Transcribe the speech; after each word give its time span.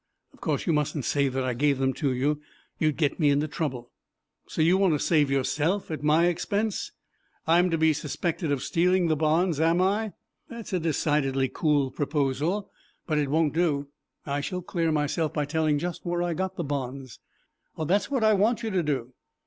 "Of 0.33 0.41
course 0.41 0.65
you 0.65 0.73
mustn't 0.73 1.05
say 1.05 1.27
that 1.27 1.43
I 1.43 1.53
gave 1.53 1.77
them 1.77 1.93
to 1.93 2.11
you. 2.11 2.41
You 2.79 2.87
would 2.87 2.97
get 2.97 3.19
me 3.19 3.29
into 3.29 3.47
trouble." 3.47 3.91
"So 4.47 4.59
you 4.63 4.75
want 4.75 4.93
to 4.95 4.99
save 4.99 5.29
yourself 5.29 5.91
at 5.91 6.01
my 6.01 6.25
expense? 6.25 6.91
I 7.45 7.59
am 7.59 7.69
to 7.69 7.77
be 7.77 7.93
suspected 7.93 8.51
of 8.51 8.63
stealing 8.63 9.09
the 9.09 9.15
bonds, 9.15 9.59
am 9.59 9.79
I? 9.79 10.13
That's 10.49 10.73
a 10.73 10.79
decidedly 10.79 11.49
cool 11.53 11.91
proposal, 11.91 12.71
but 13.05 13.19
it 13.19 13.29
won't 13.29 13.53
do. 13.53 13.89
I 14.25 14.41
shall 14.41 14.63
clear 14.63 14.91
myself, 14.91 15.35
by 15.35 15.45
telling 15.45 15.77
just 15.77 16.03
where 16.03 16.23
I 16.23 16.33
got 16.33 16.55
the 16.55 16.63
bonds." 16.63 17.19
"That's 17.77 18.09
what 18.09 18.23
I 18.23 18.33
want 18.33 18.63
you 18.63 18.71
to 18.71 18.81
do." 18.81 19.13